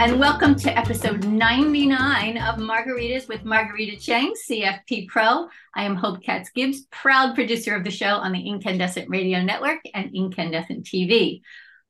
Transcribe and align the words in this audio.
and 0.00 0.18
welcome 0.18 0.54
to 0.54 0.78
episode 0.78 1.26
99 1.26 2.38
of 2.38 2.54
Margaritas 2.54 3.28
with 3.28 3.44
Marguerita 3.44 4.02
Cheng, 4.02 4.32
CFP 4.48 5.08
Pro. 5.08 5.46
I 5.74 5.84
am 5.84 5.94
Hope 5.94 6.22
Katz 6.22 6.48
Gibbs, 6.48 6.86
proud 6.90 7.34
producer 7.34 7.74
of 7.74 7.84
the 7.84 7.90
show 7.90 8.14
on 8.14 8.32
the 8.32 8.40
Incandescent 8.40 9.10
Radio 9.10 9.42
Network 9.42 9.80
and 9.92 10.14
Incandescent 10.14 10.86
TV. 10.86 11.42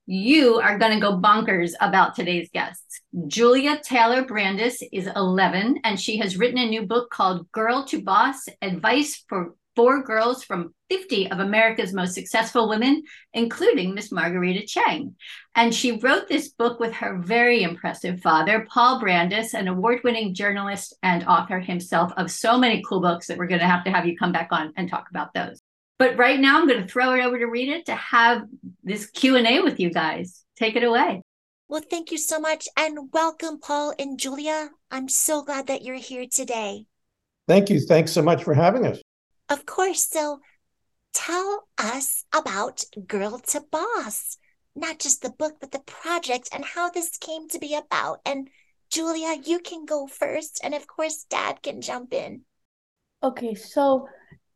You 0.07 0.57
are 0.57 0.77
going 0.77 0.93
to 0.93 1.01
go 1.01 1.19
bonkers 1.19 1.75
about 1.80 2.16
today's 2.16 2.51
guests. 2.52 3.01
Julia 3.29 3.80
Taylor 3.80 4.24
Brandus 4.24 4.83
is 4.91 5.09
11, 5.15 5.83
and 5.84 6.01
she 6.01 6.19
has 6.19 6.37
written 6.37 6.59
a 6.59 6.69
new 6.69 6.83
book 6.88 7.11
called 7.11 7.48
Girl 7.52 7.84
to 7.84 8.02
Boss 8.02 8.48
Advice 8.61 9.23
for 9.29 9.55
four 9.77 10.02
girls 10.02 10.43
from 10.45 10.75
50 10.91 11.30
of 11.30 11.39
America's 11.39 11.93
most 11.93 12.14
successful 12.14 12.69
women, 12.69 13.02
including 13.33 13.95
Miss 13.95 14.10
Marguerita 14.10 14.66
Cheng. 14.66 15.15
And 15.55 15.74
she 15.74 15.93
wrote 15.93 16.29
this 16.29 16.48
book 16.48 16.80
with 16.80 16.93
her 16.95 17.19
very 17.19 17.62
impressive 17.62 18.20
father, 18.20 18.66
Paul 18.69 19.01
Brandus, 19.01 19.55
an 19.55 19.69
award 19.69 20.01
winning 20.05 20.34
journalist 20.34 20.95
and 21.02 21.24
author 21.24 21.60
himself 21.60 22.12
of 22.16 22.30
so 22.30 22.59
many 22.59 22.83
cool 22.88 23.01
books 23.01 23.27
that 23.27 23.38
we're 23.38 23.46
going 23.46 23.60
to 23.60 23.66
have 23.66 23.84
to 23.84 23.91
have 23.91 24.06
you 24.06 24.16
come 24.16 24.33
back 24.33 24.48
on 24.51 24.73
and 24.77 24.88
talk 24.88 25.09
about 25.10 25.33
those. 25.34 25.60
But 25.98 26.16
right 26.16 26.41
now, 26.41 26.59
I'm 26.59 26.66
going 26.66 26.80
to 26.80 26.88
throw 26.88 27.15
it 27.15 27.23
over 27.23 27.38
to 27.38 27.46
Rita 27.46 27.82
to 27.84 27.95
have 27.95 28.43
this 28.82 29.07
Q&A 29.10 29.60
with 29.60 29.79
you 29.79 29.91
guys. 29.91 30.45
Take 30.57 30.77
it 30.77 30.82
away. 30.82 31.23
Well, 31.68 31.82
thank 31.88 32.10
you 32.10 32.18
so 32.18 32.41
much 32.41 32.66
and 32.77 33.12
welcome, 33.12 33.60
Paul 33.60 33.95
and 33.98 34.18
Julia. 34.18 34.71
I'm 34.91 35.09
so 35.09 35.43
glad 35.43 35.68
that 35.68 35.82
you're 35.82 35.95
here 35.95 36.27
today. 36.30 36.87
Thank 37.46 37.71
you. 37.71 37.80
Thanks 37.80 38.12
so 38.12 38.23
much 38.23 38.43
for 38.43 38.55
having 38.55 38.87
us. 38.87 39.01
Of 39.50 39.66
course. 39.66 40.09
So 40.09 40.38
tell 41.12 41.68
us 41.77 42.24
about 42.32 42.84
Girl 43.06 43.40
to 43.48 43.60
Boss, 43.60 44.38
not 44.76 45.00
just 45.00 45.23
the 45.23 45.30
book, 45.30 45.57
but 45.60 45.73
the 45.73 45.80
project 45.80 46.48
and 46.52 46.65
how 46.65 46.88
this 46.88 47.18
came 47.18 47.48
to 47.48 47.59
be 47.59 47.74
about. 47.74 48.20
And 48.24 48.48
Julia, 48.90 49.37
you 49.45 49.59
can 49.59 49.84
go 49.84 50.07
first. 50.07 50.60
And 50.62 50.73
of 50.73 50.87
course, 50.87 51.26
Dad 51.29 51.62
can 51.62 51.80
jump 51.80 52.15
in. 52.15 52.42
Okay, 53.24 53.54
so 53.57 54.09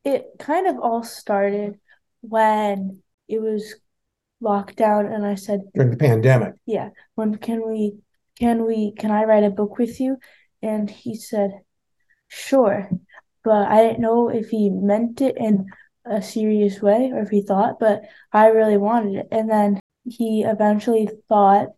it 0.04 0.26
kind 0.38 0.68
of 0.68 0.78
all 0.78 1.02
started 1.02 1.80
when 2.20 3.02
it 3.28 3.42
was 3.42 3.74
lockdown 4.40 5.12
and 5.12 5.26
I 5.26 5.34
said 5.34 5.62
during 5.74 5.90
the 5.90 5.96
pandemic. 5.96 6.54
Yeah. 6.66 6.90
When 7.16 7.34
can 7.36 7.68
we 7.68 7.98
can 8.38 8.64
we 8.64 8.92
can 8.92 9.10
I 9.10 9.24
write 9.24 9.44
a 9.44 9.50
book 9.50 9.78
with 9.78 10.00
you? 10.00 10.18
And 10.62 10.88
he 10.88 11.16
said, 11.16 11.50
Sure 12.28 12.88
but 13.44 13.68
I 13.68 13.82
didn't 13.82 14.00
know 14.00 14.28
if 14.28 14.48
he 14.48 14.70
meant 14.70 15.20
it 15.20 15.36
in 15.36 15.66
a 16.06 16.22
serious 16.22 16.80
way 16.80 17.10
or 17.12 17.20
if 17.20 17.28
he 17.28 17.42
thought, 17.42 17.78
but 17.78 18.02
I 18.32 18.48
really 18.48 18.76
wanted 18.76 19.16
it. 19.16 19.28
And 19.30 19.50
then 19.50 19.80
he 20.04 20.42
eventually 20.42 21.08
thought 21.28 21.68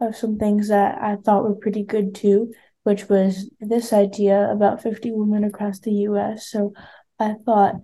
of 0.00 0.16
some 0.16 0.38
things 0.38 0.68
that 0.68 0.98
I 1.02 1.16
thought 1.16 1.44
were 1.44 1.54
pretty 1.54 1.82
good 1.82 2.14
too, 2.14 2.52
which 2.84 3.08
was 3.08 3.50
this 3.60 3.92
idea 3.92 4.50
about 4.50 4.82
50 4.82 5.10
women 5.12 5.44
across 5.44 5.80
the 5.80 5.92
US. 5.92 6.48
So 6.50 6.72
I 7.18 7.34
thought 7.44 7.74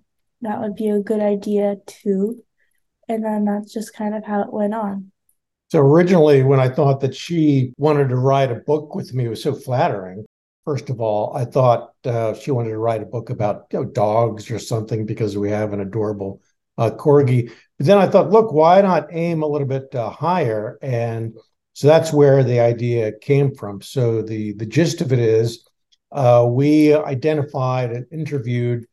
that 0.43 0.61
would 0.61 0.77
be 0.77 0.89
a 0.91 1.01
good 1.01 1.21
idea 1.21 1.77
too. 1.87 2.45
And 3.09 3.25
then 3.25 3.45
that's 3.45 3.73
just 3.73 3.95
kind 3.95 4.15
of 4.15 4.25
how 4.25 4.43
it 4.43 4.53
went 4.53 4.75
on. 4.75 5.11
So 5.71 5.81
originally, 5.81 6.43
when 6.43 6.61
I 6.61 6.69
thought 6.69 7.01
that 7.01 7.15
she 7.15 7.73
wanted 7.77 8.11
to 8.11 8.17
write 8.17 8.53
a 8.53 8.57
book 8.57 8.95
with 8.95 9.13
me, 9.13 9.27
it 9.27 9.31
was 9.31 9.43
so 9.43 9.55
flattering. 9.55 10.25
First 10.65 10.89
of 10.89 11.01
all, 11.01 11.37
I 11.37 11.45
thought 11.45 11.93
uh, 12.05 12.35
she 12.35 12.51
wanted 12.51 12.71
to 12.71 12.79
write 12.79 13.03
a 13.03 13.07
book 13.07 13.31
about 13.31 13.67
you 13.71 13.81
know, 13.81 13.85
dogs 13.85 14.51
or 14.51 14.59
something 14.59 15.05
because 15.05 15.37
we 15.37 15.51
have 15.51 15.73
an 15.73 15.81
adorable 15.81 16.41
uh, 16.79 16.91
corgi. 16.91 17.51
But 17.79 17.87
then 17.87 17.99
I 17.99 18.07
thought, 18.07 18.31
look, 18.31 18.53
why 18.53 18.81
not 18.81 19.09
aim 19.13 19.43
a 19.43 19.47
little 19.47 19.67
bit 19.67 19.95
uh, 19.95 20.11
higher? 20.11 20.79
And 20.81 21.37
so 21.75 21.87
that's 21.87 22.13
where 22.13 22.43
the 22.43 22.61
idea 22.61 23.13
came 23.21 23.55
from. 23.55 23.83
So 23.83 24.23
the 24.23 24.55
the 24.55 24.67
gist 24.67 25.01
of 25.01 25.13
it 25.13 25.19
is, 25.19 25.67
uh, 26.13 26.47
we 26.49 26.95
identified 26.95 27.91
and 27.91 28.07
interviewed 28.13 28.87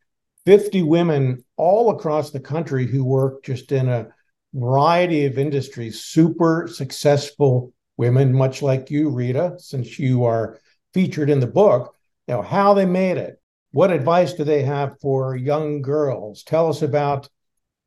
50 0.45 0.81
women 0.81 1.44
all 1.56 1.91
across 1.91 2.31
the 2.31 2.40
country 2.40 2.88
who 2.88 3.06
work 3.06 3.44
just 3.44 3.72
in 3.72 3.88
a 3.88 4.07
variety 4.53 5.25
of 5.25 5.38
industries, 5.38 6.01
super 6.01 6.68
successful 6.72 7.74
women, 7.97 8.34
much 8.34 8.62
like 8.62 8.90
you, 8.90 9.09
Rita, 9.09 9.53
since 9.57 10.00
you 10.00 10.25
are 10.25 10.59
featured 10.94 11.29
in 11.29 11.40
the 11.40 11.47
book, 11.47 11.96
you 12.28 12.34
know, 12.34 12.41
how 12.41 12.74
they 12.74 12.85
made 12.85 13.18
it. 13.18 13.41
What 13.72 13.91
advice 13.91 14.34
do 14.34 14.44
they 14.44 14.63
have 14.63 15.00
for 15.00 15.35
young 15.35 15.81
girls? 15.81 16.44
Tell 16.44 16.68
us 16.69 16.81
about 16.81 17.29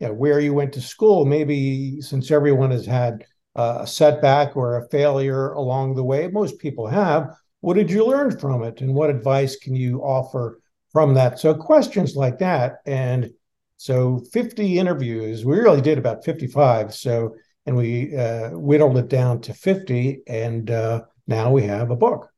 you 0.01 0.09
know, 0.09 0.15
where 0.15 0.41
you 0.41 0.55
went 0.55 0.73
to 0.75 0.81
school. 0.81 1.25
Maybe 1.25 2.01
since 2.01 2.31
everyone 2.31 2.71
has 2.71 2.87
had 2.87 3.25
uh, 3.57 3.79
a 3.83 3.87
setback 3.87 4.57
or 4.57 4.77
a 4.77 4.89
failure 4.89 5.53
along 5.53 5.95
the 5.95 6.05
way, 6.05 6.29
most 6.29 6.59
people 6.59 6.87
have. 6.87 7.35
What 7.61 7.75
did 7.75 7.91
you 7.91 8.07
learn 8.07 8.39
from 8.39 8.63
it? 8.63 8.81
And 8.81 8.95
what 8.95 9.11
advice 9.11 9.57
can 9.57 9.75
you 9.75 10.01
offer 10.01 10.61
from 10.93 11.15
that? 11.15 11.39
So, 11.39 11.55
questions 11.55 12.17
like 12.17 12.39
that. 12.39 12.79
And 12.87 13.31
so, 13.77 14.23
50 14.33 14.79
interviews, 14.79 15.45
we 15.45 15.59
really 15.59 15.81
did 15.81 15.99
about 15.99 16.25
55. 16.25 16.95
So, 16.95 17.37
and 17.67 17.77
we 17.77 18.17
uh, 18.17 18.51
whittled 18.51 18.99
it 18.99 19.09
down 19.09 19.41
to 19.43 19.55
50. 19.55 20.23
And 20.27 20.71
uh, 20.71 21.03
now 21.27 21.51
we 21.51 21.63
have 21.63 21.91
a 21.91 21.97
book. 21.97 22.29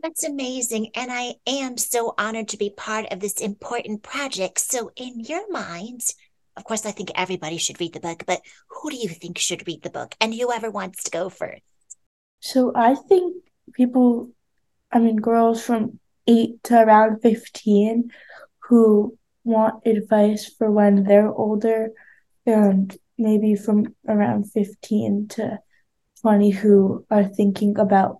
That's 0.00 0.22
amazing. 0.22 0.90
And 0.94 1.10
I 1.10 1.34
am 1.46 1.76
so 1.76 2.14
honored 2.16 2.48
to 2.48 2.56
be 2.56 2.70
part 2.70 3.06
of 3.10 3.18
this 3.18 3.40
important 3.40 4.02
project. 4.02 4.60
So, 4.60 4.90
in 4.96 5.20
your 5.20 5.50
minds, 5.50 6.14
of 6.56 6.64
course, 6.64 6.86
I 6.86 6.92
think 6.92 7.10
everybody 7.14 7.58
should 7.58 7.80
read 7.80 7.94
the 7.94 8.00
book, 8.00 8.24
but 8.26 8.40
who 8.68 8.90
do 8.90 8.96
you 8.96 9.08
think 9.08 9.38
should 9.38 9.66
read 9.66 9.82
the 9.82 9.90
book? 9.90 10.14
And 10.20 10.32
whoever 10.32 10.70
wants 10.70 11.04
to 11.04 11.10
go 11.10 11.28
first. 11.28 11.62
So, 12.40 12.72
I 12.74 12.94
think 12.94 13.44
people, 13.72 14.30
I 14.92 15.00
mean, 15.00 15.16
girls 15.16 15.64
from 15.64 15.98
8 16.28 16.62
to 16.64 16.80
around 16.80 17.20
15 17.20 18.10
who 18.68 19.18
want 19.42 19.86
advice 19.86 20.46
for 20.46 20.70
when 20.70 21.04
they're 21.04 21.32
older, 21.32 21.90
and 22.46 22.96
maybe 23.16 23.56
from 23.56 23.96
around 24.06 24.50
15 24.52 25.28
to 25.28 25.58
20 26.22 26.50
who 26.50 27.04
are 27.10 27.24
thinking 27.24 27.78
about 27.78 28.18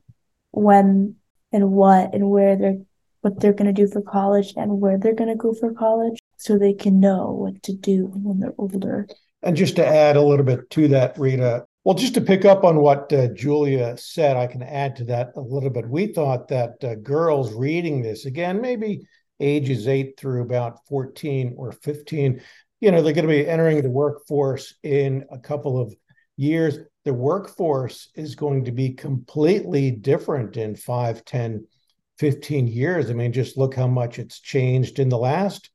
when 0.50 1.16
and 1.52 1.72
what 1.72 2.14
and 2.14 2.30
where 2.30 2.56
they're 2.56 2.78
what 3.20 3.40
they're 3.40 3.52
going 3.52 3.72
to 3.72 3.72
do 3.72 3.90
for 3.90 4.00
college 4.00 4.54
and 4.56 4.80
where 4.80 4.98
they're 4.98 5.14
going 5.14 5.30
to 5.30 5.36
go 5.36 5.52
for 5.52 5.72
college 5.72 6.20
so 6.36 6.56
they 6.56 6.72
can 6.72 7.00
know 7.00 7.32
what 7.32 7.62
to 7.64 7.72
do 7.72 8.06
when 8.14 8.38
they're 8.38 8.54
older. 8.58 9.08
And 9.42 9.56
just 9.56 9.76
to 9.76 9.86
add 9.86 10.16
a 10.16 10.22
little 10.22 10.44
bit 10.44 10.70
to 10.70 10.88
that, 10.88 11.18
Rita, 11.18 11.64
well, 11.84 11.96
just 11.96 12.14
to 12.14 12.20
pick 12.20 12.44
up 12.44 12.64
on 12.64 12.80
what 12.80 13.12
uh, 13.12 13.28
Julia 13.28 13.96
said, 13.96 14.36
I 14.36 14.46
can 14.46 14.62
add 14.62 14.96
to 14.96 15.04
that 15.04 15.32
a 15.36 15.40
little 15.40 15.70
bit. 15.70 15.88
We 15.88 16.08
thought 16.08 16.48
that 16.48 16.82
uh, 16.84 16.96
girls 16.96 17.54
reading 17.54 18.02
this, 18.02 18.24
again, 18.24 18.60
maybe 18.60 19.06
ages 19.40 19.88
eight 19.88 20.18
through 20.18 20.42
about 20.42 20.86
14 20.86 21.54
or 21.56 21.72
15, 21.72 22.40
you 22.80 22.90
know, 22.90 23.02
they're 23.02 23.12
going 23.12 23.26
to 23.26 23.32
be 23.32 23.46
entering 23.46 23.82
the 23.82 23.90
workforce 23.90 24.74
in 24.82 25.24
a 25.30 25.38
couple 25.38 25.80
of 25.80 25.94
years 26.36 26.78
the 27.04 27.14
workforce 27.14 28.10
is 28.14 28.34
going 28.34 28.64
to 28.64 28.72
be 28.72 28.90
completely 28.90 29.90
different 29.90 30.56
in 30.56 30.74
5 30.74 31.24
10 31.24 31.66
15 32.18 32.66
years. 32.66 33.10
I 33.10 33.14
mean 33.14 33.32
just 33.32 33.56
look 33.56 33.74
how 33.74 33.86
much 33.86 34.18
it's 34.18 34.40
changed 34.40 34.98
in 34.98 35.08
the 35.08 35.18
last 35.18 35.70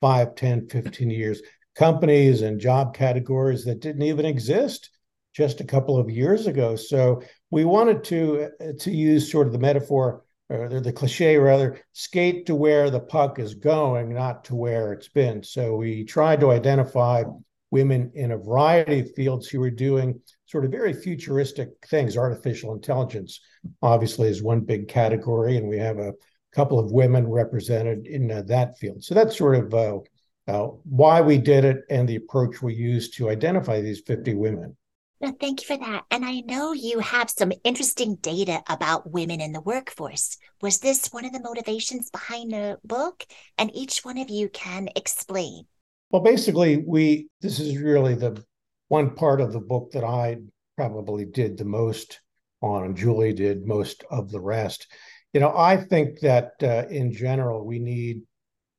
5 0.00 0.34
10 0.34 0.68
15 0.68 1.10
years. 1.10 1.42
Companies 1.74 2.42
and 2.42 2.60
job 2.60 2.94
categories 2.94 3.64
that 3.64 3.80
didn't 3.80 4.02
even 4.02 4.24
exist 4.24 4.90
just 5.32 5.60
a 5.60 5.64
couple 5.64 5.98
of 5.98 6.10
years 6.10 6.46
ago. 6.46 6.74
So 6.74 7.22
we 7.50 7.64
wanted 7.64 8.04
to 8.04 8.48
uh, 8.60 8.72
to 8.80 8.90
use 8.90 9.30
sort 9.30 9.46
of 9.46 9.52
the 9.52 9.58
metaphor 9.58 10.24
or 10.50 10.80
the 10.80 10.92
cliche 10.92 11.36
rather 11.36 11.80
skate 11.92 12.46
to 12.46 12.54
where 12.54 12.90
the 12.90 13.00
puck 13.00 13.38
is 13.38 13.54
going 13.54 14.14
not 14.14 14.44
to 14.44 14.54
where 14.54 14.92
it's 14.92 15.08
been. 15.08 15.42
So 15.42 15.76
we 15.76 16.04
tried 16.04 16.40
to 16.40 16.50
identify 16.50 17.24
women 17.70 18.10
in 18.14 18.32
a 18.32 18.38
variety 18.38 19.00
of 19.00 19.14
fields 19.14 19.48
who 19.48 19.62
are 19.62 19.70
doing 19.70 20.20
sort 20.46 20.64
of 20.64 20.70
very 20.70 20.92
futuristic 20.92 21.68
things. 21.86 22.16
Artificial 22.16 22.72
intelligence, 22.72 23.40
obviously, 23.82 24.28
is 24.28 24.42
one 24.42 24.60
big 24.60 24.88
category, 24.88 25.56
and 25.56 25.68
we 25.68 25.78
have 25.78 25.98
a 25.98 26.14
couple 26.52 26.78
of 26.78 26.92
women 26.92 27.26
represented 27.26 28.06
in 28.06 28.30
uh, 28.30 28.42
that 28.46 28.78
field. 28.78 29.04
So 29.04 29.14
that's 29.14 29.36
sort 29.36 29.56
of 29.56 29.74
uh, 29.74 29.98
uh, 30.46 30.68
why 30.84 31.20
we 31.20 31.38
did 31.38 31.64
it 31.64 31.82
and 31.90 32.08
the 32.08 32.16
approach 32.16 32.62
we 32.62 32.74
used 32.74 33.14
to 33.18 33.28
identify 33.28 33.80
these 33.80 34.00
50 34.00 34.34
women. 34.34 34.76
No, 35.20 35.32
thank 35.32 35.60
you 35.60 35.66
for 35.66 35.84
that. 35.84 36.04
And 36.12 36.24
I 36.24 36.40
know 36.40 36.72
you 36.72 37.00
have 37.00 37.28
some 37.28 37.52
interesting 37.64 38.14
data 38.16 38.62
about 38.68 39.10
women 39.10 39.40
in 39.40 39.52
the 39.52 39.60
workforce. 39.60 40.38
Was 40.62 40.78
this 40.78 41.08
one 41.08 41.24
of 41.24 41.32
the 41.32 41.40
motivations 41.40 42.08
behind 42.10 42.52
the 42.52 42.78
book? 42.84 43.26
And 43.58 43.74
each 43.74 44.04
one 44.04 44.16
of 44.16 44.30
you 44.30 44.48
can 44.48 44.88
explain. 44.94 45.66
Well, 46.10 46.22
basically, 46.22 46.78
we 46.86 47.28
this 47.42 47.60
is 47.60 47.76
really 47.76 48.14
the 48.14 48.42
one 48.88 49.14
part 49.14 49.40
of 49.40 49.52
the 49.52 49.60
book 49.60 49.92
that 49.92 50.04
I 50.04 50.38
probably 50.76 51.26
did 51.26 51.58
the 51.58 51.66
most 51.66 52.20
on, 52.62 52.84
and 52.84 52.96
Julie 52.96 53.34
did 53.34 53.66
most 53.66 54.04
of 54.10 54.30
the 54.30 54.40
rest. 54.40 54.86
You 55.34 55.40
know, 55.40 55.52
I 55.54 55.76
think 55.76 56.20
that 56.20 56.52
uh, 56.62 56.86
in 56.88 57.12
general 57.12 57.64
we 57.64 57.78
need 57.78 58.22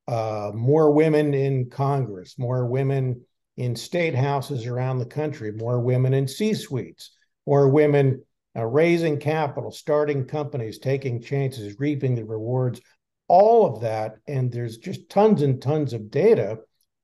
uh, 0.08 0.52
more 0.56 0.92
women 0.92 1.36
in 1.36 1.70
Congress, 1.70 2.40
more 2.40 2.66
women 2.66 3.22
in 3.58 3.76
state 3.76 4.16
houses 4.16 4.66
around 4.66 4.98
the 4.98 5.06
country, 5.06 5.52
more 5.52 5.80
women 5.80 6.16
in 6.16 6.28
C 6.28 6.56
suites, 6.56 7.12
more 7.46 7.70
women 7.70 8.24
uh, 8.56 8.66
raising 8.66 9.20
capital, 9.20 9.70
starting 9.70 10.26
companies, 10.26 10.80
taking 10.80 11.22
chances, 11.22 11.80
reaping 11.80 12.16
the 12.16 12.26
rewards, 12.26 12.82
all 13.28 13.68
of 13.68 13.82
that. 13.82 14.16
And 14.28 14.52
there's 14.52 14.78
just 14.78 15.10
tons 15.10 15.44
and 15.44 15.62
tons 15.62 15.94
of 15.94 16.10
data 16.10 16.58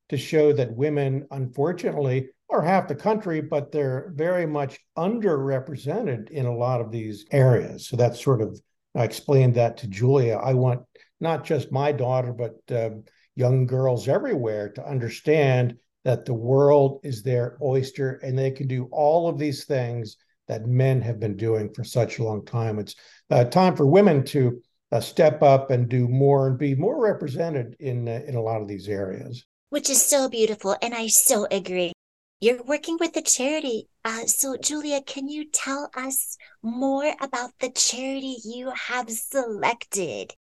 to 0.08 0.16
show 0.16 0.52
that 0.52 0.76
women, 0.76 1.26
unfortunately, 1.30 2.28
are 2.48 2.62
half 2.62 2.86
the 2.86 2.94
country, 2.94 3.40
but 3.40 3.72
they're 3.72 4.12
very 4.14 4.46
much 4.46 4.78
underrepresented 4.96 6.30
in 6.30 6.46
a 6.46 6.56
lot 6.56 6.80
of 6.80 6.92
these 6.92 7.26
areas. 7.32 7.88
So 7.88 7.96
that's 7.96 8.22
sort 8.22 8.40
of, 8.40 8.60
I 8.94 9.04
explained 9.04 9.54
that 9.56 9.76
to 9.78 9.88
Julia. 9.88 10.36
I 10.36 10.54
want 10.54 10.82
not 11.20 11.44
just 11.44 11.72
my 11.72 11.92
daughter, 11.92 12.32
but 12.32 12.56
uh, 12.74 12.90
young 13.34 13.66
girls 13.66 14.08
everywhere 14.08 14.70
to 14.70 14.86
understand 14.86 15.76
that 16.04 16.24
the 16.24 16.34
world 16.34 17.00
is 17.02 17.22
their 17.22 17.58
oyster 17.60 18.20
and 18.22 18.38
they 18.38 18.50
can 18.50 18.68
do 18.68 18.88
all 18.92 19.28
of 19.28 19.38
these 19.38 19.64
things 19.64 20.16
that 20.46 20.66
men 20.66 21.00
have 21.00 21.18
been 21.18 21.36
doing 21.36 21.72
for 21.74 21.82
such 21.82 22.18
a 22.18 22.22
long 22.22 22.44
time. 22.44 22.78
It's 22.78 22.94
uh, 23.30 23.44
time 23.44 23.74
for 23.74 23.86
women 23.86 24.24
to 24.26 24.62
uh, 24.92 25.00
step 25.00 25.42
up 25.42 25.72
and 25.72 25.88
do 25.88 26.06
more 26.06 26.46
and 26.46 26.58
be 26.58 26.76
more 26.76 27.02
represented 27.02 27.74
in 27.80 28.06
uh, 28.06 28.20
in 28.26 28.36
a 28.36 28.40
lot 28.40 28.62
of 28.62 28.68
these 28.68 28.88
areas. 28.88 29.44
Which 29.68 29.90
is 29.90 30.00
so 30.00 30.28
beautiful, 30.28 30.76
and 30.80 30.94
I 30.94 31.08
so 31.08 31.46
agree. 31.50 31.92
You're 32.40 32.62
working 32.62 32.98
with 33.00 33.14
the 33.14 33.22
charity. 33.22 33.88
Uh, 34.04 34.26
so, 34.26 34.56
Julia, 34.56 35.00
can 35.00 35.28
you 35.28 35.48
tell 35.50 35.90
us 35.96 36.36
more 36.62 37.12
about 37.20 37.50
the 37.60 37.70
charity 37.70 38.36
you 38.44 38.70
have 38.70 39.10
selected? 39.10 40.34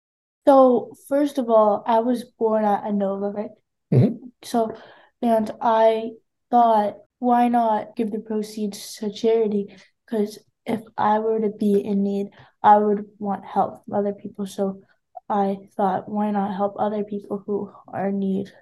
So, 0.46 0.92
first 1.08 1.38
of 1.38 1.48
all, 1.48 1.82
I 1.86 2.00
was 2.00 2.24
born 2.38 2.64
at 2.64 2.84
Inova, 2.84 3.32
right? 3.32 3.50
Mm-hmm. 3.92 4.26
So, 4.42 4.76
and 5.22 5.50
I 5.60 6.10
thought, 6.50 6.96
why 7.18 7.48
not 7.48 7.96
give 7.96 8.10
the 8.10 8.18
proceeds 8.18 8.96
to 8.96 9.10
charity? 9.10 9.74
Because 10.04 10.38
if 10.66 10.82
I 10.98 11.20
were 11.20 11.40
to 11.40 11.50
be 11.50 11.80
in 11.80 12.02
need, 12.02 12.26
I 12.62 12.76
would 12.76 13.06
want 13.18 13.44
help 13.46 13.84
from 13.84 13.94
other 13.94 14.12
people. 14.12 14.46
So, 14.46 14.82
I 15.30 15.58
thought, 15.76 16.08
why 16.08 16.30
not 16.30 16.54
help 16.54 16.74
other 16.78 17.04
people 17.04 17.42
who 17.46 17.72
are 17.88 18.08
in 18.08 18.18
need? 18.18 18.52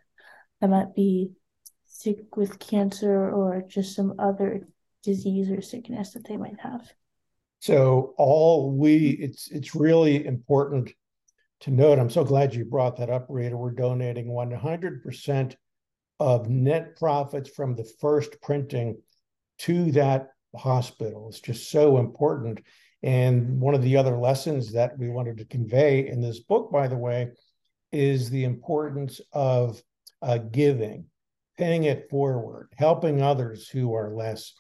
That 0.63 0.71
might 0.71 0.95
be 0.95 1.33
sick 1.87 2.37
with 2.37 2.61
cancer 2.61 3.29
or 3.29 3.65
just 3.69 3.97
some 3.97 4.15
other 4.21 4.69
disease 5.03 5.51
or 5.51 5.61
sickness 5.61 6.13
that 6.13 6.27
they 6.29 6.37
might 6.37 6.61
have. 6.61 6.89
So 7.59 8.15
all 8.17 8.71
we 8.71 9.09
it's 9.09 9.51
it's 9.51 9.75
really 9.75 10.25
important 10.25 10.93
to 11.63 11.73
note. 11.73 11.99
I'm 11.99 12.11
so 12.11 12.23
glad 12.23 12.55
you 12.55 12.65
brought 12.65 12.97
that 12.99 13.11
up, 13.11 13.27
Rita. 13.29 13.57
We're 13.57 13.73
donating 13.73 14.29
100% 14.29 15.57
of 16.21 16.49
net 16.49 16.97
profits 16.97 17.51
from 17.51 17.75
the 17.75 17.91
first 18.01 18.41
printing 18.41 18.99
to 19.59 19.91
that 19.93 20.29
hospital. 20.55 21.29
It's 21.29 21.41
just 21.41 21.73
so 21.73 21.99
important. 21.99 22.61
And 23.03 23.61
one 23.61 23.75
of 23.75 23.83
the 23.83 23.97
other 23.97 24.17
lessons 24.17 24.73
that 24.75 24.97
we 24.97 25.09
wanted 25.09 25.39
to 25.39 25.45
convey 25.45 26.07
in 26.07 26.21
this 26.21 26.39
book, 26.39 26.71
by 26.71 26.87
the 26.87 26.97
way, 26.97 27.31
is 27.91 28.31
the 28.31 28.45
importance 28.45 29.21
of 29.33 29.83
uh, 30.23 30.39
giving 30.39 31.07
paying 31.59 31.85
it 31.85 32.09
forward, 32.09 32.69
helping 32.77 33.23
others 33.23 33.69
who 33.69 33.95
are 33.95 34.15
less 34.15 34.53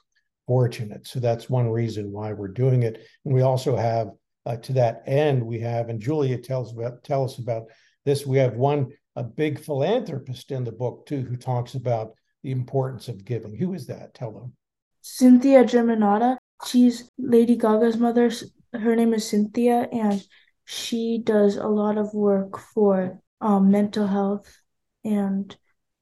fortunate. 0.46 1.06
So 1.06 1.20
that's 1.20 1.48
one 1.48 1.70
reason 1.70 2.12
why 2.12 2.32
we're 2.32 2.48
doing 2.48 2.82
it. 2.82 3.06
And 3.24 3.34
we 3.34 3.42
also 3.42 3.76
have 3.76 4.08
uh, 4.44 4.56
to 4.56 4.72
that 4.74 5.02
end, 5.06 5.44
we 5.44 5.60
have, 5.60 5.88
and 5.88 6.00
Julia 6.00 6.36
tells 6.38 6.72
about 6.72 7.02
tell 7.04 7.24
us 7.24 7.38
about 7.38 7.64
this. 8.04 8.26
We 8.26 8.38
have 8.38 8.54
one 8.54 8.88
a 9.14 9.22
big 9.22 9.60
philanthropist 9.60 10.50
in 10.50 10.64
the 10.64 10.72
book 10.72 11.06
too, 11.06 11.22
who 11.22 11.36
talks 11.36 11.74
about 11.74 12.12
the 12.42 12.50
importance 12.50 13.08
of 13.08 13.24
giving. 13.24 13.56
Who 13.56 13.74
is 13.74 13.86
that? 13.86 14.14
Tell 14.14 14.32
them. 14.32 14.52
Cynthia 15.00 15.64
Germanotta. 15.64 16.38
She's 16.66 17.10
Lady 17.18 17.56
Gaga's 17.56 17.98
mother. 17.98 18.30
Her 18.72 18.96
name 18.96 19.14
is 19.14 19.28
Cynthia, 19.28 19.88
and 19.92 20.24
she 20.64 21.20
does 21.22 21.56
a 21.56 21.66
lot 21.66 21.98
of 21.98 22.14
work 22.14 22.58
for 22.58 23.20
um, 23.40 23.70
mental 23.70 24.06
health 24.06 24.61
and 25.04 25.56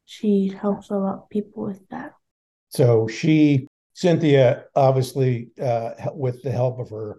she 0.04 0.48
helps 0.48 0.90
a 0.90 0.94
lot 0.94 1.18
of 1.18 1.30
people 1.30 1.64
with 1.64 1.88
that. 1.90 2.12
So 2.68 3.06
she, 3.08 3.68
Cynthia, 3.94 4.64
obviously, 4.74 5.50
uh, 5.60 5.90
with 6.14 6.42
the 6.42 6.50
help 6.50 6.78
of 6.78 6.90
her 6.90 7.18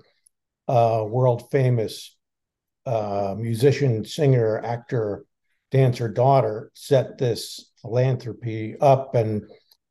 uh, 0.68 1.04
world 1.08 1.50
famous 1.52 2.16
uh, 2.86 3.36
musician, 3.38 4.06
singer, 4.06 4.60
actor, 4.60 5.26
dancer 5.72 6.08
daughter, 6.08 6.72
set 6.74 7.18
this 7.18 7.72
philanthropy 7.82 8.76
up. 8.80 9.16
And 9.16 9.44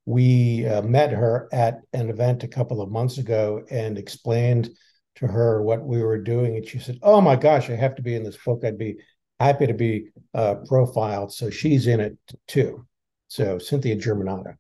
we 0.07 0.67
uh, 0.67 0.83
met 0.83 1.11
her 1.11 1.49
at 1.53 1.81
an 1.93 2.11
event 2.11 2.45
a 2.45 2.49
couple 2.49 2.81
of 2.81 2.91
months 2.91 3.19
ago 3.19 3.63
and 3.71 3.99
explained 3.99 4.71
to 5.17 5.27
her 5.27 5.63
what 5.63 5.85
we 5.85 6.03
were 6.03 6.21
doing. 6.21 6.57
And 6.57 6.67
she 6.67 6.79
said, 6.79 6.99
Oh 7.03 7.21
my 7.21 7.37
gosh, 7.37 7.71
I 7.71 7.77
have 7.77 7.95
to 7.97 8.03
be 8.03 8.15
in 8.15 8.25
this 8.25 8.37
book. 8.37 8.65
I'd 8.65 8.79
be 8.79 8.99
happy 9.41 9.67
to 9.67 9.75
be 9.75 10.11
uh, 10.35 10.57
profiled. 10.67 11.33
So 11.33 11.51
she's 11.51 11.87
in 11.87 11.99
it 12.01 12.17
too. 12.47 12.87
So 13.29 13.59
Cynthia 13.59 13.97
Germanotta. 13.97 14.57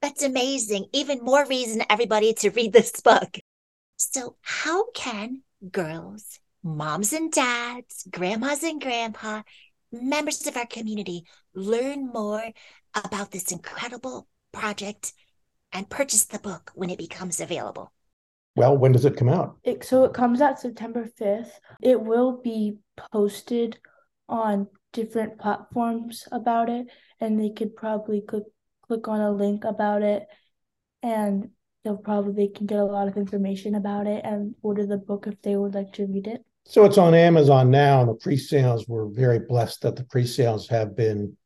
That's 0.00 0.22
amazing. 0.22 0.86
Even 0.92 1.24
more 1.24 1.44
reason 1.46 1.82
everybody 1.90 2.34
to 2.34 2.50
read 2.50 2.72
this 2.72 3.00
book. 3.00 3.38
So 3.96 4.36
how 4.42 4.90
can 4.90 5.42
girls, 5.70 6.38
moms 6.62 7.12
and 7.12 7.32
dads, 7.32 8.06
grandmas 8.10 8.62
and 8.62 8.80
grandpa, 8.80 9.42
members 9.90 10.46
of 10.46 10.56
our 10.56 10.66
community 10.66 11.24
learn 11.54 12.08
more 12.08 12.44
about 12.94 13.30
this 13.30 13.50
incredible 13.50 14.28
project 14.52 15.12
and 15.72 15.88
purchase 15.88 16.26
the 16.26 16.38
book 16.38 16.70
when 16.74 16.90
it 16.90 16.98
becomes 16.98 17.40
available? 17.40 17.92
Well, 18.56 18.76
when 18.76 18.92
does 18.92 19.04
it 19.04 19.16
come 19.16 19.28
out? 19.28 19.56
It, 19.64 19.84
so 19.84 20.04
it 20.04 20.12
comes 20.12 20.40
out 20.40 20.60
September 20.60 21.08
5th. 21.20 21.50
It 21.82 22.00
will 22.00 22.40
be 22.42 22.76
posted 23.12 23.78
on 24.28 24.66
different 24.92 25.38
platforms 25.38 26.26
about 26.32 26.68
it 26.68 26.86
and 27.20 27.40
they 27.40 27.50
could 27.50 27.74
probably 27.76 28.20
click 28.20 28.44
click 28.82 29.08
on 29.08 29.20
a 29.20 29.30
link 29.30 29.64
about 29.64 30.02
it 30.02 30.26
and 31.02 31.50
they'll 31.84 31.96
probably 31.96 32.32
they 32.32 32.52
can 32.52 32.66
get 32.66 32.78
a 32.78 32.84
lot 32.84 33.08
of 33.08 33.16
information 33.16 33.74
about 33.74 34.06
it 34.06 34.24
and 34.24 34.54
order 34.62 34.86
the 34.86 34.96
book 34.96 35.26
if 35.26 35.40
they 35.42 35.56
would 35.56 35.74
like 35.74 35.92
to 35.92 36.06
read 36.06 36.26
it. 36.26 36.44
So 36.66 36.84
it's 36.86 36.96
on 36.96 37.14
Amazon 37.14 37.70
now, 37.70 38.00
and 38.00 38.08
the 38.08 38.14
pre-sales. 38.14 38.88
We're 38.88 39.08
very 39.08 39.38
blessed 39.38 39.82
that 39.82 39.96
the 39.96 40.04
pre-sales 40.04 40.66
have 40.68 40.96
been 40.96 41.36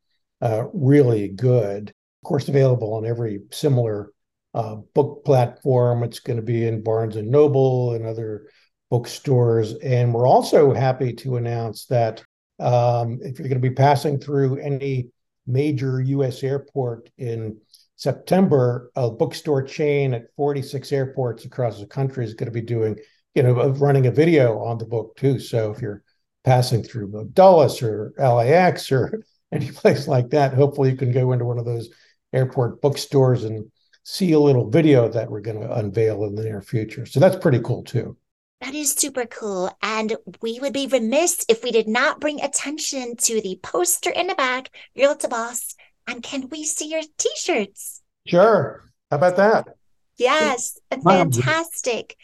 uh, 0.40 0.66
really 0.72 1.28
good. 1.28 1.88
Of 1.88 2.26
course, 2.26 2.48
available 2.48 2.94
on 2.94 3.04
every 3.04 3.40
similar 3.50 4.12
uh, 4.54 4.76
book 4.94 5.24
platform. 5.24 6.04
It's 6.04 6.20
going 6.20 6.36
to 6.36 6.42
be 6.42 6.66
in 6.66 6.84
Barnes 6.84 7.16
and 7.16 7.30
Noble 7.30 7.94
and 7.94 8.06
other 8.06 8.48
bookstores, 8.90 9.74
and 9.74 10.14
we're 10.14 10.26
also 10.26 10.72
happy 10.72 11.12
to 11.14 11.36
announce 11.36 11.86
that 11.86 12.22
um, 12.58 13.18
if 13.22 13.38
you're 13.38 13.48
going 13.48 13.60
to 13.60 13.68
be 13.68 13.74
passing 13.74 14.18
through 14.18 14.58
any 14.58 15.10
major 15.46 16.00
U.S. 16.00 16.42
airport 16.42 17.10
in 17.18 17.58
September, 17.96 18.90
a 18.94 19.10
bookstore 19.10 19.62
chain 19.62 20.14
at 20.14 20.34
46 20.36 20.92
airports 20.92 21.44
across 21.44 21.80
the 21.80 21.86
country 21.86 22.24
is 22.24 22.34
going 22.34 22.46
to 22.46 22.52
be 22.52 22.60
doing, 22.60 22.96
you 23.34 23.42
know, 23.42 23.70
running 23.70 24.06
a 24.06 24.12
video 24.12 24.60
on 24.60 24.78
the 24.78 24.84
book 24.84 25.16
too. 25.16 25.40
So 25.40 25.72
if 25.72 25.82
you're 25.82 26.02
passing 26.44 26.82
through 26.82 27.30
Dulles 27.32 27.82
or 27.82 28.12
LAX 28.18 28.92
or 28.92 29.22
any 29.52 29.70
place 29.70 30.06
like 30.06 30.30
that, 30.30 30.54
hopefully 30.54 30.90
you 30.90 30.96
can 30.96 31.12
go 31.12 31.32
into 31.32 31.44
one 31.44 31.58
of 31.58 31.64
those 31.64 31.88
airport 32.32 32.80
bookstores 32.80 33.44
and 33.44 33.70
see 34.04 34.32
a 34.32 34.40
little 34.40 34.70
video 34.70 35.08
that 35.08 35.30
we're 35.30 35.40
going 35.40 35.60
to 35.60 35.74
unveil 35.74 36.24
in 36.24 36.34
the 36.34 36.44
near 36.44 36.62
future. 36.62 37.04
So 37.04 37.20
that's 37.20 37.36
pretty 37.36 37.60
cool 37.60 37.82
too. 37.82 38.16
That 38.60 38.74
is 38.74 38.92
super 38.92 39.24
cool. 39.26 39.70
And 39.82 40.16
we 40.42 40.58
would 40.60 40.72
be 40.72 40.86
remiss 40.86 41.44
if 41.48 41.62
we 41.62 41.70
did 41.70 41.88
not 41.88 42.20
bring 42.20 42.40
attention 42.40 43.16
to 43.16 43.40
the 43.40 43.58
poster 43.62 44.10
in 44.10 44.26
the 44.26 44.34
back, 44.34 44.70
Girl 44.96 45.14
to 45.16 45.28
Boss. 45.28 45.74
And 46.06 46.22
can 46.22 46.48
we 46.48 46.64
see 46.64 46.88
your 46.88 47.02
t 47.18 47.30
shirts? 47.36 48.02
Sure. 48.26 48.90
How 49.10 49.16
about 49.16 49.36
that? 49.36 49.68
Yes, 50.16 50.78
fantastic. 51.04 52.16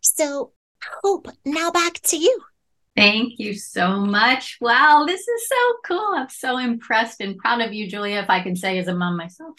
So, 0.00 0.52
Hope, 1.02 1.28
now 1.44 1.70
back 1.70 1.94
to 2.04 2.16
you. 2.16 2.40
Thank 2.96 3.38
you 3.38 3.54
so 3.54 4.00
much. 4.00 4.58
Wow, 4.60 5.04
this 5.06 5.20
is 5.20 5.48
so 5.48 5.56
cool. 5.84 6.14
I'm 6.16 6.28
so 6.28 6.58
impressed 6.58 7.20
and 7.20 7.38
proud 7.38 7.60
of 7.60 7.72
you, 7.72 7.88
Julia, 7.88 8.20
if 8.20 8.28
I 8.28 8.42
can 8.42 8.56
say 8.56 8.78
as 8.78 8.88
a 8.88 8.94
mom 8.94 9.16
myself. 9.16 9.54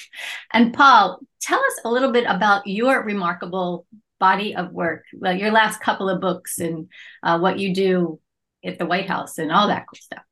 And 0.51 0.73
Paul, 0.73 1.21
tell 1.39 1.59
us 1.59 1.79
a 1.85 1.89
little 1.89 2.11
bit 2.11 2.25
about 2.27 2.67
your 2.67 3.01
remarkable 3.01 3.85
body 4.19 4.55
of 4.55 4.71
work, 4.71 5.05
well, 5.13 5.35
your 5.35 5.51
last 5.51 5.81
couple 5.81 6.09
of 6.09 6.21
books 6.21 6.59
and 6.59 6.89
uh, 7.23 7.39
what 7.39 7.59
you 7.59 7.73
do 7.73 8.19
at 8.63 8.77
the 8.77 8.85
White 8.85 9.07
House 9.07 9.37
and 9.37 9.51
all 9.51 9.67
that 9.67 9.85
cool 9.87 9.99
stuff. 9.99 10.23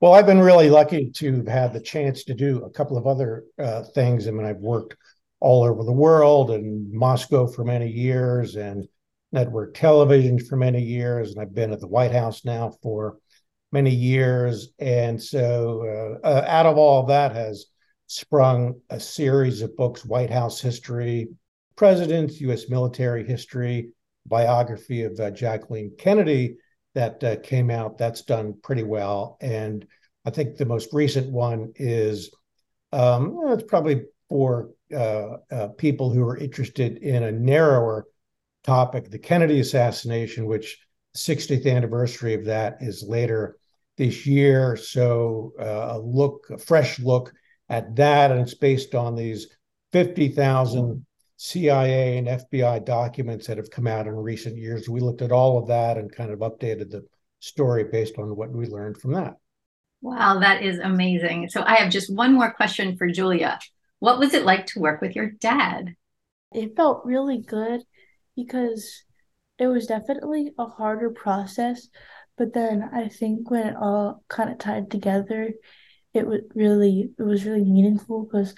Well, 0.00 0.14
I've 0.14 0.26
been 0.26 0.40
really 0.40 0.70
lucky 0.70 1.10
to 1.12 1.36
have 1.36 1.48
had 1.48 1.72
the 1.72 1.80
chance 1.80 2.24
to 2.24 2.34
do 2.34 2.62
a 2.64 2.70
couple 2.70 2.96
of 2.96 3.06
other 3.06 3.44
uh, 3.58 3.84
things. 3.94 4.26
I 4.26 4.32
mean, 4.32 4.44
I've 4.46 4.56
worked 4.58 4.96
all 5.40 5.62
over 5.62 5.84
the 5.84 5.92
world 5.92 6.50
and 6.50 6.92
Moscow 6.92 7.46
for 7.46 7.64
many 7.64 7.88
years 7.88 8.56
and 8.56 8.86
network 9.32 9.74
television 9.74 10.38
for 10.38 10.56
many 10.56 10.82
years. 10.82 11.32
And 11.32 11.40
I've 11.40 11.54
been 11.54 11.72
at 11.72 11.80
the 11.80 11.88
White 11.88 12.12
House 12.12 12.44
now 12.44 12.72
for 12.82 13.18
many 13.72 13.90
years. 13.90 14.68
And 14.78 15.22
so, 15.22 16.18
uh, 16.24 16.26
uh, 16.26 16.44
out 16.46 16.66
of 16.66 16.76
all 16.76 17.00
of 17.00 17.08
that 17.08 17.34
has 17.34 17.66
sprung 18.06 18.80
a 18.90 19.00
series 19.00 19.62
of 19.62 19.76
books 19.76 20.04
White 20.04 20.30
House 20.30 20.60
history, 20.60 21.28
presidents, 21.76 22.40
U.S. 22.40 22.68
military 22.68 23.26
history, 23.26 23.90
biography 24.26 25.02
of 25.02 25.18
uh, 25.20 25.30
Jacqueline 25.30 25.92
Kennedy 25.98 26.56
that 26.94 27.22
uh, 27.24 27.36
came 27.36 27.70
out. 27.70 27.98
That's 27.98 28.22
done 28.22 28.54
pretty 28.62 28.84
well. 28.84 29.36
And 29.40 29.86
I 30.24 30.30
think 30.30 30.56
the 30.56 30.64
most 30.64 30.92
recent 30.92 31.30
one 31.30 31.72
is 31.76 32.30
um, 32.92 33.38
it's 33.48 33.64
probably 33.64 34.02
for 34.28 34.70
uh, 34.94 35.36
uh, 35.50 35.68
people 35.76 36.10
who 36.10 36.22
are 36.22 36.36
interested 36.36 36.98
in 36.98 37.24
a 37.24 37.32
narrower 37.32 38.06
topic, 38.62 39.10
the 39.10 39.18
Kennedy 39.18 39.60
assassination, 39.60 40.46
which 40.46 40.78
60th 41.16 41.70
anniversary 41.70 42.34
of 42.34 42.44
that 42.46 42.78
is 42.80 43.04
later 43.06 43.56
this 43.96 44.26
year. 44.26 44.76
So 44.76 45.52
uh, 45.60 45.96
a 45.96 45.98
look, 45.98 46.46
a 46.50 46.58
fresh 46.58 46.98
look 46.98 47.32
at 47.68 47.94
that, 47.96 48.30
and 48.30 48.40
it's 48.40 48.54
based 48.54 48.94
on 48.94 49.14
these 49.14 49.48
50,000 49.92 51.04
CIA 51.36 52.18
and 52.18 52.28
FBI 52.28 52.84
documents 52.84 53.46
that 53.46 53.56
have 53.56 53.70
come 53.70 53.86
out 53.86 54.06
in 54.06 54.14
recent 54.14 54.56
years. 54.56 54.88
We 54.88 55.00
looked 55.00 55.22
at 55.22 55.32
all 55.32 55.58
of 55.58 55.68
that 55.68 55.98
and 55.98 56.10
kind 56.10 56.30
of 56.30 56.38
updated 56.40 56.90
the 56.90 57.06
story 57.40 57.84
based 57.84 58.18
on 58.18 58.36
what 58.36 58.50
we 58.50 58.66
learned 58.66 58.98
from 58.98 59.12
that. 59.12 59.34
Wow, 60.00 60.38
that 60.40 60.62
is 60.62 60.78
amazing. 60.78 61.48
So 61.48 61.62
I 61.62 61.76
have 61.76 61.90
just 61.90 62.14
one 62.14 62.34
more 62.34 62.52
question 62.52 62.96
for 62.96 63.08
Julia. 63.08 63.58
What 63.98 64.18
was 64.18 64.34
it 64.34 64.44
like 64.44 64.66
to 64.66 64.80
work 64.80 65.00
with 65.00 65.16
your 65.16 65.30
dad? 65.30 65.94
It 66.52 66.76
felt 66.76 67.06
really 67.06 67.38
good 67.38 67.82
because 68.36 69.02
it 69.58 69.66
was 69.66 69.86
definitely 69.86 70.52
a 70.58 70.66
harder 70.66 71.10
process, 71.10 71.88
but 72.36 72.52
then 72.52 72.88
I 72.92 73.08
think 73.08 73.50
when 73.50 73.68
it 73.68 73.76
all 73.76 74.22
kind 74.28 74.50
of 74.50 74.58
tied 74.58 74.90
together, 74.90 75.52
it 76.12 76.26
was 76.26 76.40
really 76.54 77.10
it 77.18 77.22
was 77.22 77.44
really 77.44 77.64
meaningful 77.64 78.24
because 78.24 78.54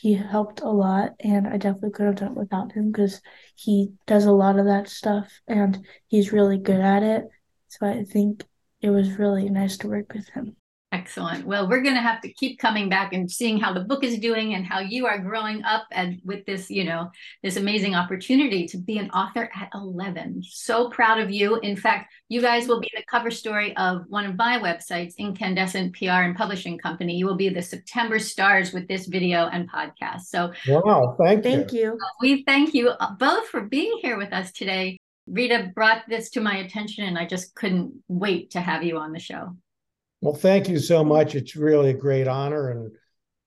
he 0.00 0.14
helped 0.14 0.60
a 0.60 0.68
lot 0.68 1.12
and 1.20 1.46
I 1.46 1.56
definitely 1.56 1.90
couldn't 1.90 2.18
have 2.18 2.28
done 2.28 2.32
it 2.32 2.38
without 2.38 2.72
him 2.72 2.92
because 2.92 3.20
he 3.56 3.92
does 4.06 4.26
a 4.26 4.32
lot 4.32 4.58
of 4.58 4.66
that 4.66 4.88
stuff 4.88 5.40
and 5.48 5.84
he's 6.06 6.32
really 6.32 6.58
good 6.58 6.80
at 6.80 7.02
it. 7.02 7.24
So 7.68 7.86
I 7.86 8.04
think 8.04 8.44
it 8.80 8.90
was 8.90 9.18
really 9.18 9.48
nice 9.50 9.76
to 9.78 9.88
work 9.88 10.12
with 10.12 10.28
him. 10.30 10.56
Excellent. 10.90 11.44
Well, 11.44 11.68
we're 11.68 11.82
going 11.82 11.96
to 11.96 12.00
have 12.00 12.22
to 12.22 12.32
keep 12.32 12.58
coming 12.58 12.88
back 12.88 13.12
and 13.12 13.30
seeing 13.30 13.60
how 13.60 13.74
the 13.74 13.80
book 13.80 14.02
is 14.02 14.18
doing 14.18 14.54
and 14.54 14.64
how 14.64 14.80
you 14.80 15.04
are 15.04 15.18
growing 15.18 15.62
up 15.62 15.86
and 15.92 16.18
with 16.24 16.46
this, 16.46 16.70
you 16.70 16.84
know, 16.84 17.10
this 17.42 17.56
amazing 17.56 17.94
opportunity 17.94 18.66
to 18.68 18.78
be 18.78 18.96
an 18.96 19.10
author 19.10 19.50
at 19.54 19.68
11. 19.74 20.42
So 20.44 20.88
proud 20.88 21.20
of 21.20 21.30
you. 21.30 21.56
In 21.60 21.76
fact, 21.76 22.10
you 22.30 22.40
guys 22.40 22.68
will 22.68 22.80
be 22.80 22.90
the 22.96 23.02
cover 23.06 23.30
story 23.30 23.76
of 23.76 24.04
one 24.08 24.24
of 24.24 24.36
my 24.36 24.58
websites, 24.58 25.14
Incandescent 25.18 25.94
PR 25.94 26.24
and 26.24 26.34
Publishing 26.34 26.78
Company. 26.78 27.16
You 27.16 27.26
will 27.26 27.36
be 27.36 27.50
the 27.50 27.60
September 27.60 28.18
stars 28.18 28.72
with 28.72 28.88
this 28.88 29.08
video 29.08 29.46
and 29.48 29.70
podcast. 29.70 30.22
So, 30.22 30.52
wow, 30.66 31.16
thank 31.20 31.44
you. 31.44 31.50
Thank 31.50 31.72
you. 31.72 31.98
We 32.22 32.44
thank 32.44 32.72
you 32.72 32.88
uh, 32.88 33.14
both 33.18 33.46
for 33.48 33.60
being 33.60 33.98
here 34.00 34.16
with 34.16 34.32
us 34.32 34.52
today. 34.52 34.96
Rita 35.26 35.70
brought 35.74 36.04
this 36.08 36.30
to 36.30 36.40
my 36.40 36.56
attention, 36.56 37.04
and 37.04 37.18
I 37.18 37.26
just 37.26 37.54
couldn't 37.54 37.92
wait 38.08 38.52
to 38.52 38.60
have 38.62 38.82
you 38.82 38.96
on 38.96 39.12
the 39.12 39.18
show. 39.18 39.54
Well, 40.20 40.34
thank 40.34 40.68
you 40.68 40.78
so 40.78 41.04
much. 41.04 41.34
It's 41.34 41.56
really 41.56 41.90
a 41.90 41.94
great 41.94 42.26
honor. 42.26 42.70
And 42.70 42.92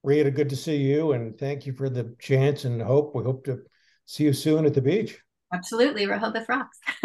Rita, 0.04 0.32
good 0.32 0.50
to 0.50 0.56
see 0.56 0.78
you. 0.78 1.12
And 1.12 1.38
thank 1.38 1.66
you 1.66 1.74
for 1.74 1.90
the 1.90 2.16
chance 2.20 2.66
and 2.66 2.82
hope. 2.82 3.14
We 3.16 3.24
hope 3.24 3.46
to 3.46 3.60
see 4.06 4.24
you 4.26 4.34
soon 4.34 4.66
at 4.66 4.74
the 4.74 4.82
beach. 4.82 5.20
Absolutely. 5.54 6.08
Rehoboth 6.08 6.48
rocks. 6.48 6.78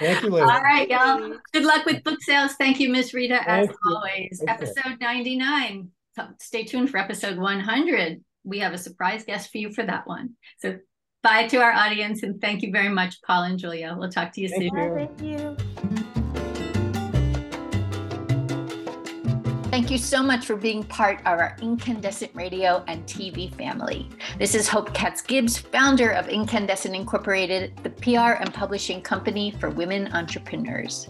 Thank 0.00 0.22
you, 0.22 0.30
Liz. 0.30 0.42
All 0.42 0.60
right, 0.60 0.88
y'all. 0.88 1.36
Good 1.52 1.64
luck 1.64 1.84
with 1.86 2.02
book 2.02 2.20
sales. 2.22 2.54
Thank 2.54 2.80
you, 2.80 2.88
Miss 2.88 3.14
Rita, 3.14 3.48
as 3.48 3.66
Thank 3.66 3.78
always. 3.86 4.40
You. 4.40 4.48
Episode 4.48 4.96
99. 5.00 5.90
Stay 6.40 6.64
tuned 6.64 6.90
for 6.90 6.98
episode 6.98 7.38
100. 7.38 8.24
We 8.44 8.58
have 8.58 8.72
a 8.72 8.78
surprise 8.78 9.24
guest 9.24 9.50
for 9.52 9.58
you 9.58 9.72
for 9.72 9.84
that 9.84 10.06
one. 10.06 10.30
So 10.58 10.78
bye 11.22 11.46
to 11.48 11.58
our 11.58 11.72
audience 11.72 12.22
and 12.22 12.40
thank 12.40 12.62
you 12.62 12.70
very 12.70 12.90
much, 12.90 13.22
Paul 13.22 13.44
and 13.44 13.58
Julia. 13.58 13.96
We'll 13.98 14.10
talk 14.10 14.32
to 14.32 14.40
you 14.40 14.48
thank 14.48 14.72
soon. 14.74 15.22
You. 15.22 15.56
Thank 15.56 15.98
you. 15.98 16.03
Thank 19.74 19.90
you 19.90 19.98
so 19.98 20.22
much 20.22 20.46
for 20.46 20.54
being 20.54 20.84
part 20.84 21.18
of 21.22 21.26
our 21.26 21.56
Incandescent 21.60 22.30
Radio 22.32 22.84
and 22.86 23.04
TV 23.06 23.52
family. 23.56 24.08
This 24.38 24.54
is 24.54 24.68
Hope 24.68 24.94
Katz 24.94 25.20
Gibbs, 25.20 25.58
founder 25.58 26.10
of 26.10 26.28
Incandescent 26.28 26.94
Incorporated, 26.94 27.76
the 27.82 27.90
PR 27.90 28.40
and 28.40 28.54
publishing 28.54 29.02
company 29.02 29.50
for 29.50 29.70
women 29.70 30.12
entrepreneurs. 30.12 31.08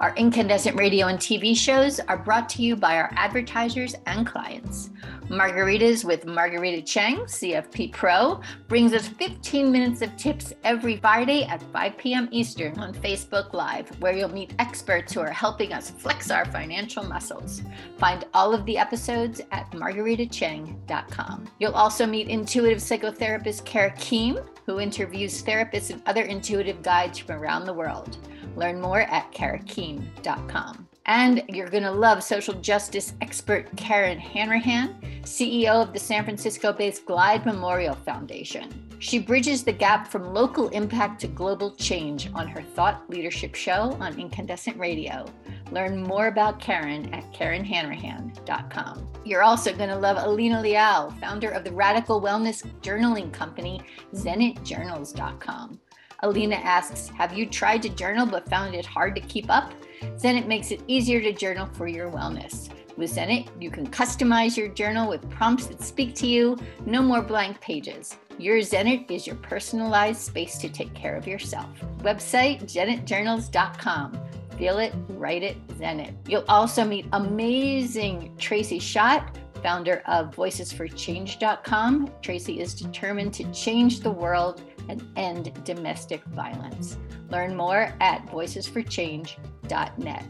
Our 0.00 0.14
incandescent 0.16 0.78
radio 0.78 1.08
and 1.08 1.18
TV 1.18 1.54
shows 1.54 2.00
are 2.00 2.16
brought 2.16 2.48
to 2.50 2.62
you 2.62 2.74
by 2.74 2.96
our 2.96 3.12
advertisers 3.16 3.94
and 4.06 4.26
clients. 4.26 4.88
Margaritas 5.28 6.06
with 6.06 6.24
Marguerita 6.24 6.84
Cheng, 6.84 7.18
CFP 7.18 7.92
Pro, 7.92 8.40
brings 8.66 8.94
us 8.94 9.06
15 9.06 9.70
minutes 9.70 10.00
of 10.00 10.16
tips 10.16 10.54
every 10.64 10.96
Friday 10.96 11.44
at 11.44 11.62
5 11.70 11.98
p.m. 11.98 12.28
Eastern 12.32 12.78
on 12.78 12.94
Facebook 12.94 13.52
Live, 13.52 13.90
where 14.00 14.16
you'll 14.16 14.32
meet 14.32 14.54
experts 14.58 15.12
who 15.12 15.20
are 15.20 15.30
helping 15.30 15.74
us 15.74 15.90
flex 15.90 16.30
our 16.30 16.46
financial 16.46 17.04
muscles. 17.04 17.60
Find 17.98 18.24
all 18.32 18.54
of 18.54 18.64
the 18.64 18.78
episodes 18.78 19.42
at 19.52 19.70
margueritacheng.com. 19.72 21.46
You'll 21.58 21.74
also 21.74 22.06
meet 22.06 22.28
intuitive 22.28 22.78
psychotherapist 22.78 23.66
Kara 23.66 23.90
Keem, 23.92 24.44
who 24.64 24.80
interviews 24.80 25.42
therapists 25.42 25.90
and 25.90 26.02
other 26.06 26.22
intuitive 26.22 26.82
guides 26.82 27.18
from 27.18 27.38
around 27.38 27.66
the 27.66 27.74
world. 27.74 28.16
Learn 28.56 28.80
more 28.80 29.00
at 29.00 29.32
karakeem.com. 29.32 30.88
And 31.06 31.42
you're 31.48 31.68
going 31.68 31.82
to 31.82 31.90
love 31.90 32.22
social 32.22 32.54
justice 32.54 33.14
expert 33.20 33.68
Karen 33.76 34.18
Hanrahan, 34.18 34.94
CEO 35.22 35.82
of 35.82 35.92
the 35.92 35.98
San 35.98 36.24
Francisco 36.24 36.72
based 36.72 37.06
Glide 37.06 37.44
Memorial 37.46 37.94
Foundation. 37.94 38.86
She 39.00 39.18
bridges 39.18 39.64
the 39.64 39.72
gap 39.72 40.06
from 40.08 40.34
local 40.34 40.68
impact 40.68 41.22
to 41.22 41.26
global 41.26 41.74
change 41.76 42.30
on 42.34 42.46
her 42.46 42.60
Thought 42.60 43.08
Leadership 43.08 43.54
Show 43.54 43.96
on 43.98 44.20
Incandescent 44.20 44.76
Radio. 44.78 45.24
Learn 45.72 46.02
more 46.02 46.26
about 46.26 46.60
Karen 46.60 47.12
at 47.14 47.32
KarenHanrahan.com. 47.32 49.08
You're 49.24 49.42
also 49.42 49.74
going 49.74 49.88
to 49.88 49.98
love 49.98 50.18
Alina 50.20 50.60
Liao, 50.60 51.08
founder 51.18 51.48
of 51.50 51.64
the 51.64 51.72
radical 51.72 52.20
wellness 52.20 52.62
journaling 52.82 53.32
company, 53.32 53.80
ZenitJournals.com. 54.14 55.80
Alina 56.22 56.56
asks, 56.56 57.08
Have 57.08 57.32
you 57.32 57.46
tried 57.46 57.82
to 57.82 57.88
journal 57.88 58.26
but 58.26 58.48
found 58.48 58.74
it 58.74 58.86
hard 58.86 59.14
to 59.14 59.20
keep 59.22 59.50
up? 59.50 59.72
Zenit 60.16 60.46
makes 60.46 60.70
it 60.70 60.82
easier 60.86 61.20
to 61.20 61.32
journal 61.32 61.66
for 61.66 61.86
your 61.86 62.10
wellness. 62.10 62.70
With 62.96 63.14
Zenit, 63.14 63.48
you 63.60 63.70
can 63.70 63.86
customize 63.86 64.56
your 64.56 64.68
journal 64.68 65.08
with 65.08 65.28
prompts 65.30 65.66
that 65.66 65.82
speak 65.82 66.14
to 66.16 66.26
you, 66.26 66.58
no 66.84 67.02
more 67.02 67.22
blank 67.22 67.60
pages. 67.60 68.18
Your 68.38 68.58
Zenit 68.58 69.10
is 69.10 69.26
your 69.26 69.36
personalized 69.36 70.20
space 70.20 70.58
to 70.58 70.68
take 70.68 70.92
care 70.94 71.16
of 71.16 71.26
yourself. 71.26 71.68
Website 71.98 72.62
zenitjournals.com. 72.64 74.18
Feel 74.58 74.78
it, 74.78 74.94
write 75.08 75.42
it, 75.42 75.66
Zenit. 75.78 76.14
You'll 76.28 76.44
also 76.48 76.84
meet 76.84 77.06
amazing 77.12 78.34
Tracy 78.36 78.78
Schott, 78.78 79.38
founder 79.62 80.02
of 80.06 80.34
voicesforchange.com. 80.34 82.10
Tracy 82.22 82.60
is 82.60 82.74
determined 82.74 83.32
to 83.34 83.50
change 83.52 84.00
the 84.00 84.10
world 84.10 84.62
and 84.90 85.06
end 85.16 85.52
domestic 85.64 86.24
violence. 86.26 86.98
Learn 87.30 87.56
more 87.56 87.94
at 88.00 88.26
voicesforchange.net. 88.26 90.24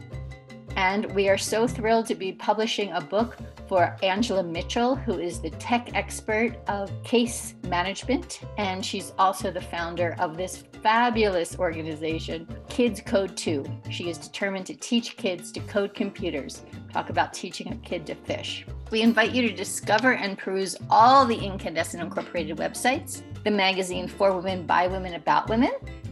And 0.75 1.05
we 1.13 1.29
are 1.29 1.37
so 1.37 1.67
thrilled 1.67 2.05
to 2.07 2.15
be 2.15 2.31
publishing 2.31 2.91
a 2.91 3.01
book 3.01 3.37
for 3.67 3.95
Angela 4.03 4.43
Mitchell, 4.43 4.95
who 4.95 5.19
is 5.19 5.39
the 5.39 5.49
tech 5.51 5.95
expert 5.95 6.57
of 6.67 6.91
case 7.03 7.55
management. 7.67 8.41
And 8.57 8.85
she's 8.85 9.13
also 9.17 9.51
the 9.51 9.61
founder 9.61 10.15
of 10.19 10.37
this 10.37 10.63
fabulous 10.81 11.57
organization, 11.57 12.47
Kids 12.69 13.01
Code 13.01 13.37
2. 13.37 13.65
She 13.89 14.09
is 14.09 14.17
determined 14.17 14.65
to 14.67 14.75
teach 14.75 15.17
kids 15.17 15.51
to 15.53 15.59
code 15.61 15.93
computers. 15.93 16.63
Talk 16.91 17.09
about 17.09 17.33
teaching 17.33 17.71
a 17.71 17.75
kid 17.77 18.05
to 18.07 18.15
fish. 18.15 18.65
We 18.89 19.01
invite 19.01 19.31
you 19.31 19.47
to 19.47 19.55
discover 19.55 20.13
and 20.13 20.37
peruse 20.37 20.75
all 20.89 21.25
the 21.25 21.37
Incandescent 21.37 22.03
Incorporated 22.03 22.57
websites, 22.57 23.21
the 23.43 23.51
magazine 23.51 24.07
For 24.07 24.35
Women, 24.35 24.65
by 24.65 24.87
Women, 24.87 25.13
About 25.13 25.47
Women, 25.49 25.71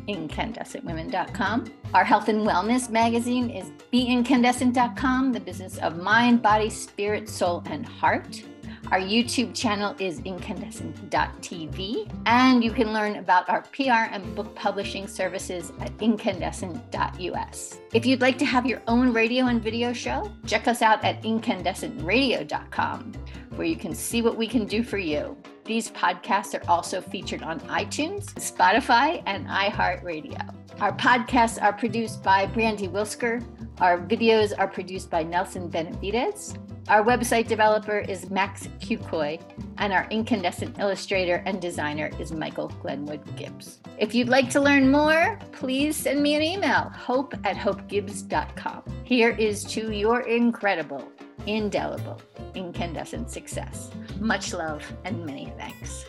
incandescentwomen.com. 0.09 1.65
Our 1.93 2.03
health 2.03 2.27
and 2.27 2.45
wellness 2.45 2.89
magazine 2.89 3.49
is 3.49 3.71
beincandescent.com, 3.93 5.31
the 5.31 5.39
business 5.39 5.77
of 5.77 5.97
mind, 5.97 6.41
body, 6.41 6.69
spirit, 6.69 7.29
soul, 7.29 7.63
and 7.67 7.85
heart. 7.85 8.43
Our 8.91 8.99
YouTube 8.99 9.53
channel 9.53 9.95
is 9.99 10.19
incandescent.tv, 10.21 12.11
and 12.25 12.63
you 12.63 12.71
can 12.71 12.91
learn 12.91 13.17
about 13.17 13.47
our 13.47 13.61
PR 13.71 14.09
and 14.11 14.35
book 14.35 14.55
publishing 14.55 15.05
services 15.07 15.71
at 15.79 15.95
incandescent.us. 15.97 17.77
If 17.93 18.07
you'd 18.07 18.21
like 18.21 18.39
to 18.39 18.45
have 18.45 18.65
your 18.65 18.81
own 18.87 19.13
radio 19.13 19.45
and 19.45 19.61
video 19.61 19.93
show, 19.93 20.31
check 20.47 20.67
us 20.67 20.81
out 20.81 21.03
at 21.03 21.21
incandescentradio.com, 21.21 23.13
where 23.55 23.67
you 23.67 23.75
can 23.75 23.93
see 23.93 24.23
what 24.23 24.37
we 24.37 24.47
can 24.47 24.65
do 24.65 24.81
for 24.81 24.97
you. 24.97 25.37
These 25.69 25.91
podcasts 25.91 26.59
are 26.59 26.67
also 26.67 26.99
featured 26.99 27.43
on 27.43 27.59
iTunes, 27.59 28.33
Spotify, 28.33 29.21
and 29.27 29.45
iHeartRadio. 29.45 30.51
Our 30.81 30.97
podcasts 30.97 31.61
are 31.61 31.73
produced 31.73 32.23
by 32.23 32.47
Brandy 32.47 32.87
Wilsker. 32.87 33.45
Our 33.79 33.99
videos 33.99 34.51
are 34.57 34.67
produced 34.67 35.11
by 35.11 35.21
Nelson 35.21 35.69
Benavides. 35.69 36.57
Our 36.87 37.03
website 37.03 37.47
developer 37.47 37.99
is 37.99 38.31
Max 38.31 38.67
Kukoy, 38.79 39.39
and 39.77 39.93
our 39.93 40.07
incandescent 40.09 40.79
illustrator 40.79 41.43
and 41.45 41.61
designer 41.61 42.09
is 42.17 42.31
Michael 42.31 42.69
Glenwood 42.81 43.21
Gibbs. 43.35 43.79
If 43.99 44.15
you'd 44.15 44.27
like 44.27 44.49
to 44.49 44.59
learn 44.59 44.89
more, 44.89 45.37
please 45.51 45.95
send 45.95 46.23
me 46.23 46.33
an 46.33 46.41
email, 46.41 46.91
hope 46.95 47.35
at 47.43 47.55
hopegibbs.com. 47.55 48.85
Here 49.03 49.35
is 49.37 49.63
to 49.65 49.91
your 49.91 50.21
incredible, 50.21 51.07
indelible, 51.49 52.21
incandescent 52.53 53.31
success. 53.31 53.89
Much 54.19 54.53
love 54.53 54.83
and 55.03 55.25
many 55.25 55.51
thanks. 55.57 56.05